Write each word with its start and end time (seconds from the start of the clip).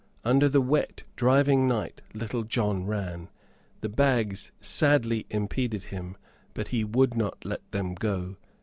Under 0.23 0.49
the 0.49 0.61
wet 0.61 1.03
driving 1.15 1.67
night 1.67 2.01
Little 2.15 2.41
John 2.41 2.85
ran. 2.87 3.29
The 3.81 3.89
bags 3.89 4.51
sadly 4.59 5.27
impeded 5.29 5.83
him, 5.83 6.17
but 6.55 6.69
he 6.69 6.83
would 6.83 7.15
not 7.15 7.45
let 7.45 7.61
them 7.69 7.93
go. 7.93 8.35